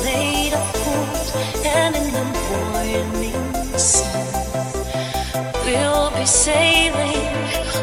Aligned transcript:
made 0.00 0.54
of 0.54 1.66
and 1.66 1.94
in 1.96 2.12
the 2.12 2.24
morning 2.48 3.78
sun, 3.78 4.26
we'll 5.64 6.10
be 6.10 6.24
sailing. 6.24 7.28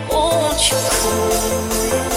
Won't 0.09 0.71
you 0.71 0.77
come? 0.89 2.08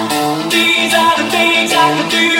These 0.00 0.94
are 0.94 1.16
the 1.18 1.30
things 1.30 1.72
I 1.72 1.94
can 1.96 2.08
do. 2.08 2.39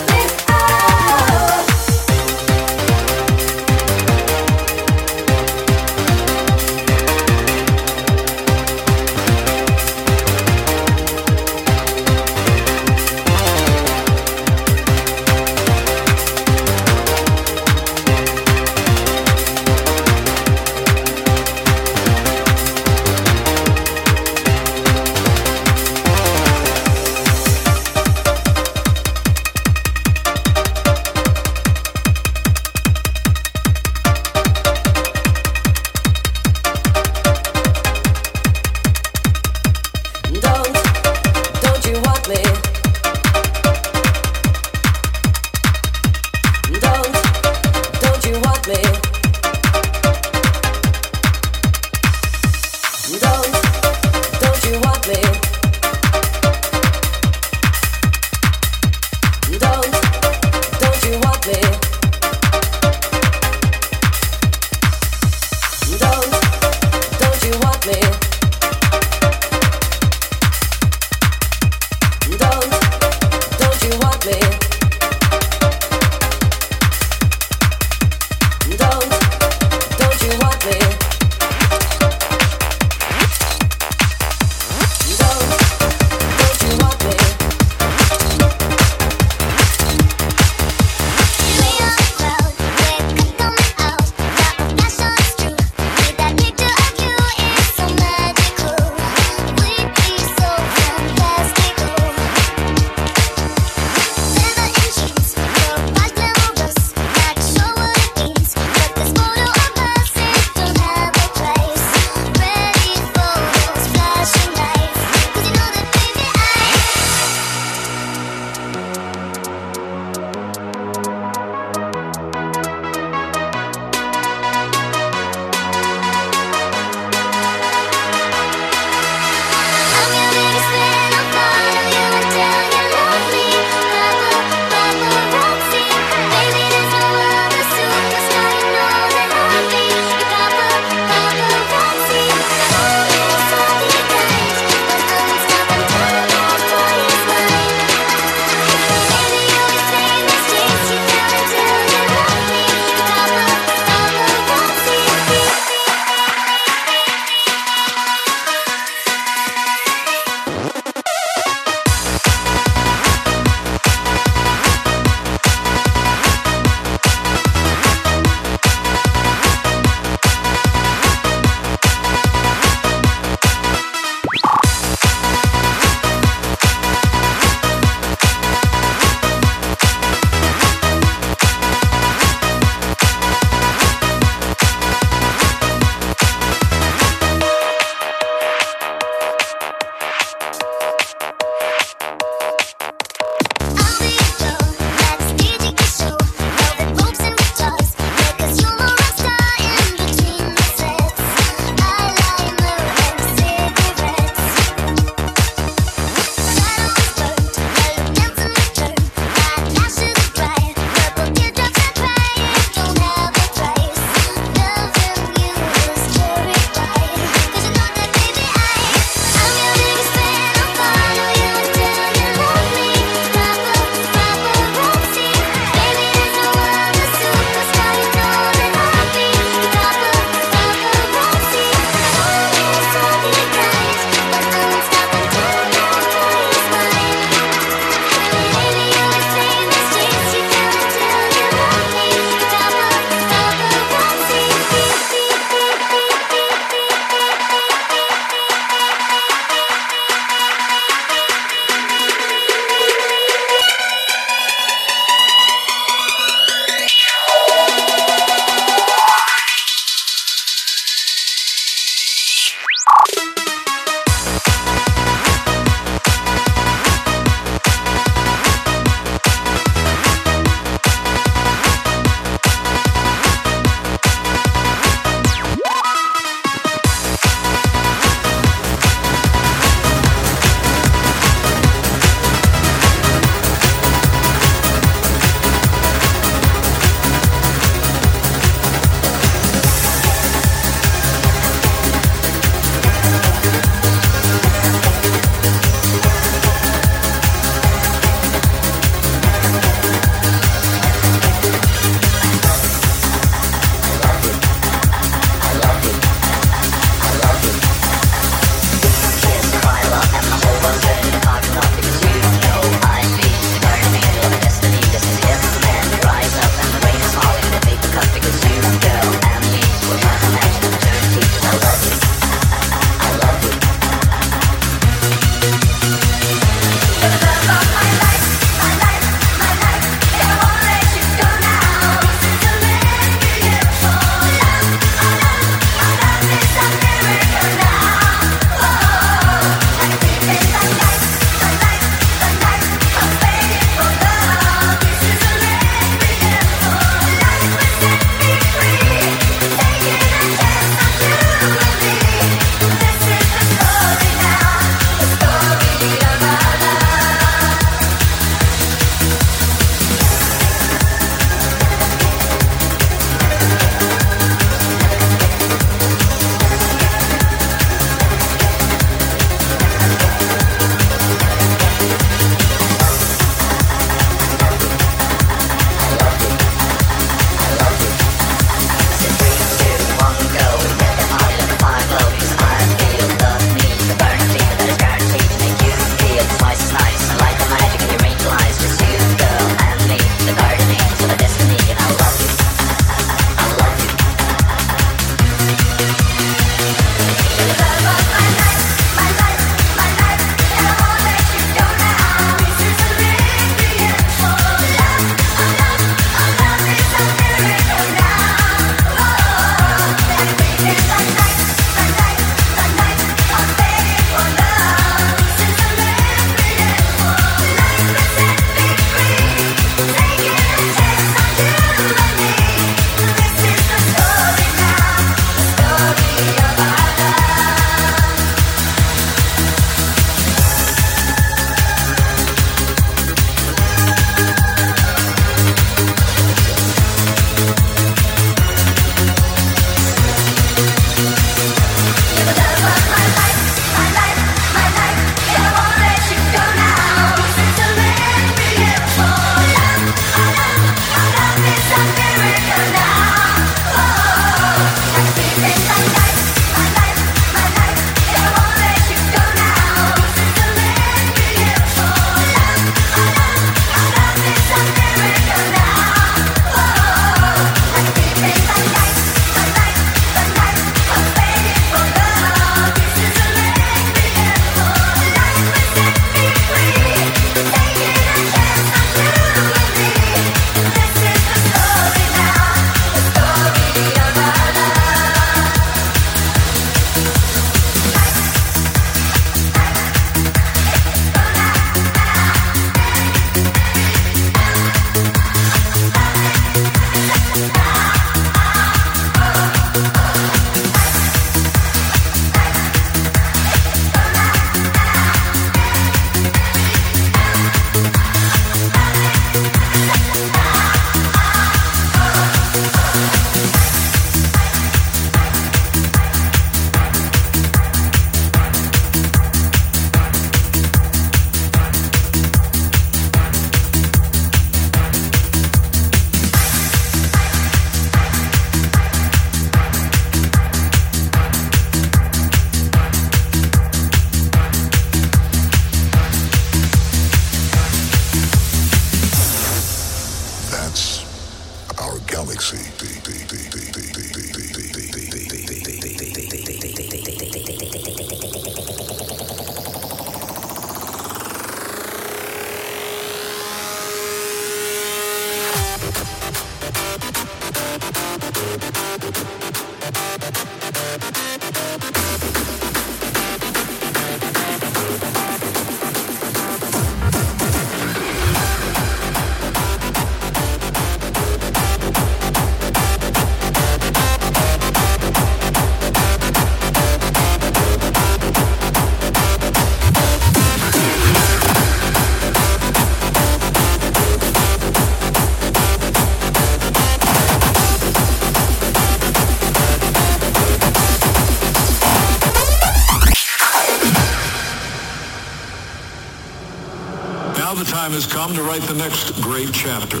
time 597.84 597.92
has 597.92 598.06
come 598.06 598.32
to 598.32 598.42
write 598.42 598.62
the 598.62 598.72
next 598.80 599.12
great 599.20 599.52
chapter. 599.52 600.00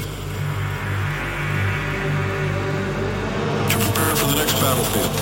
To 3.60 3.76
prepare 3.76 4.16
for 4.16 4.24
the 4.32 4.36
next 4.40 4.56
battlefield. 4.56 5.12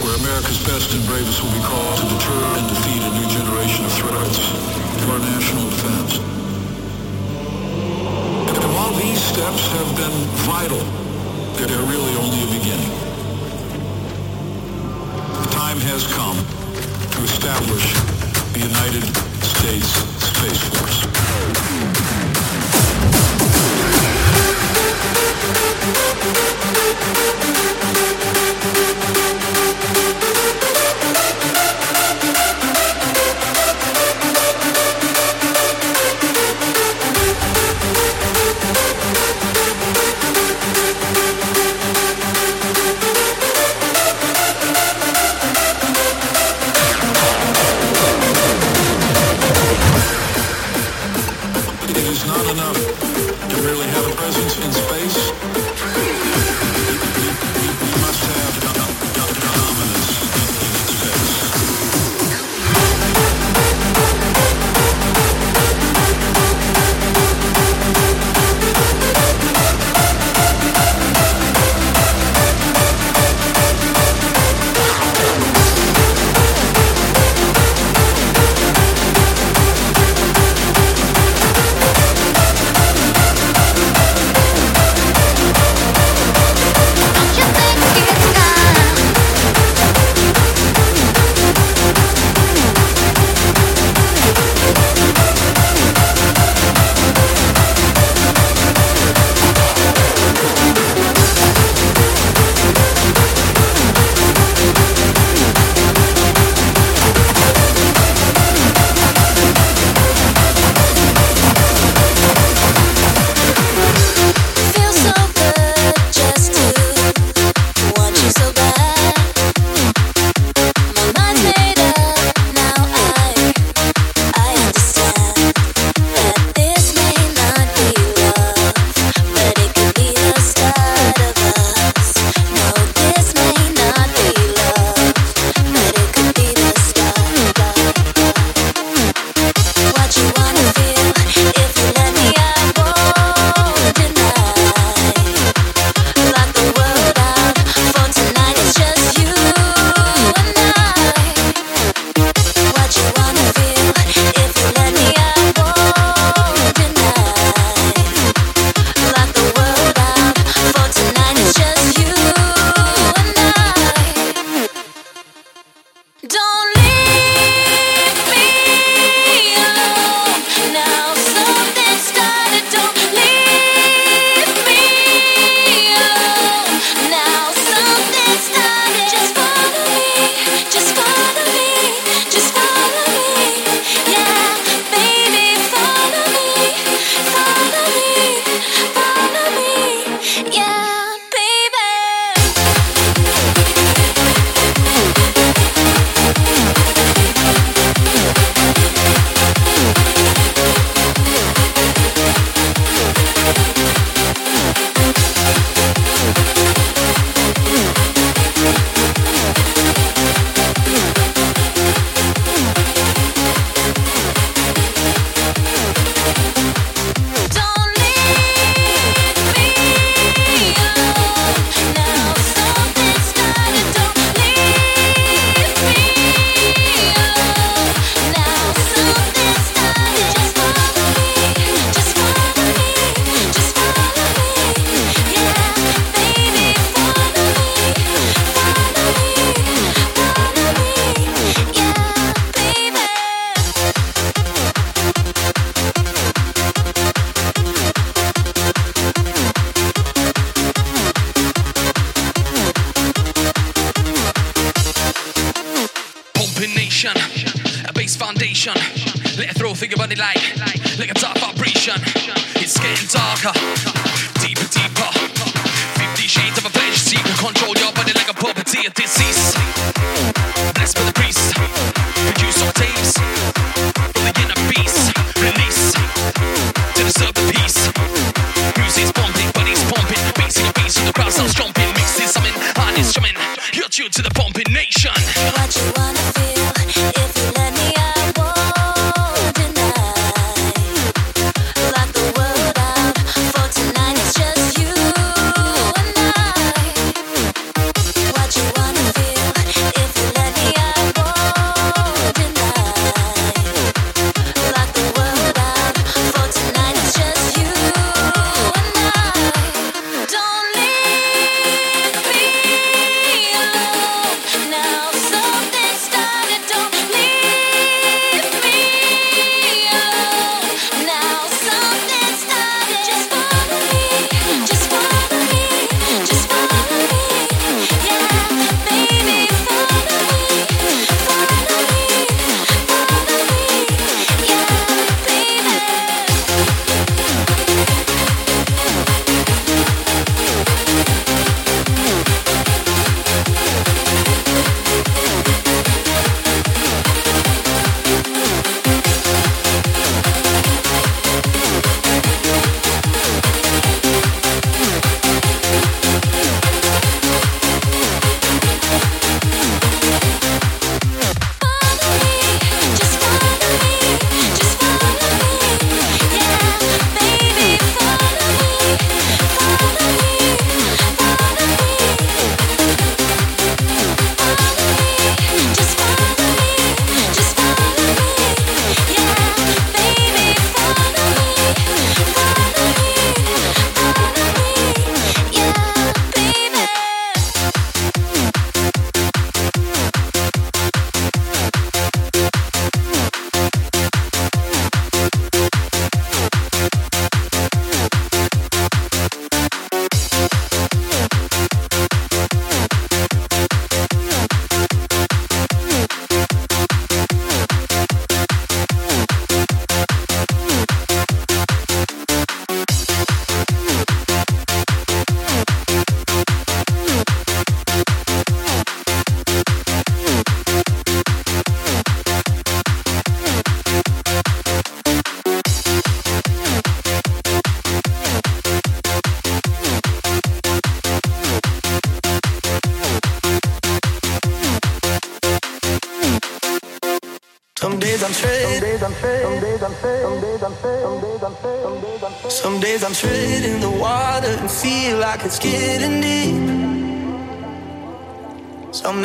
Where 0.00 0.16
America's 0.24 0.64
best 0.64 0.88
and 0.96 1.04
bravest 1.04 1.36
will 1.44 1.52
be 1.52 1.60
called 1.68 2.00
to 2.00 2.06
deter 2.16 2.40
and 2.56 2.64
defeat 2.72 3.02
a 3.04 3.12
new 3.12 3.28
generation 3.28 3.84
of 3.84 3.92
threats 3.92 4.40
to 4.40 5.04
our 5.12 5.20
national 5.20 5.68
defense. 5.68 6.16
And 8.56 8.72
while 8.72 8.94
these 9.04 9.20
steps 9.20 9.68
have 9.68 9.90
been 10.00 10.16
vital, 10.48 10.80
they're 11.60 11.84
really 11.92 12.16
only 12.24 12.40
a 12.40 12.48
beginning. 12.56 12.92
The 15.44 15.50
time 15.52 15.76
has 15.92 16.08
come 16.16 16.40
to 16.40 17.20
establish 17.20 17.84
the 18.54 18.60
United 18.64 19.33
States 19.64 19.88
Space 20.20 20.62
Force. 20.68 21.04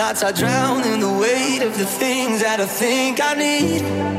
nights 0.10 0.24
I 0.24 0.32
drown 0.32 0.84
in 0.86 1.01
the 1.01 1.20
weight 1.20 1.62
of 1.62 1.78
the 1.78 1.86
things 1.86 2.41
that 2.41 2.60
I 2.60 2.66
think 2.66 3.20
I 3.22 3.36
need. 3.36 4.18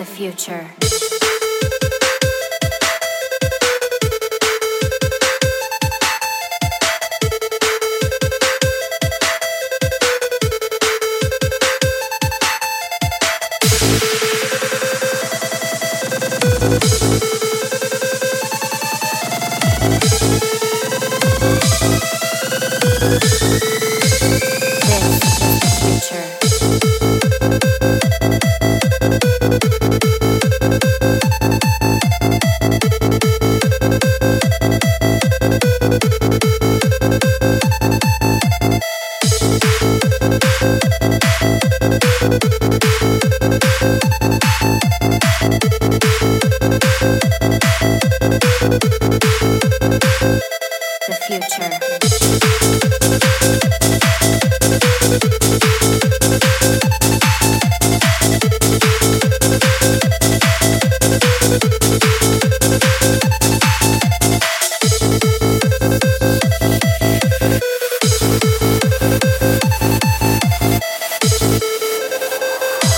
The 0.00 0.06
future. 0.06 0.89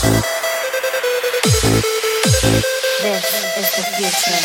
This 0.03 0.11
is 3.55 3.71
the 3.77 3.83
future. 3.97 4.43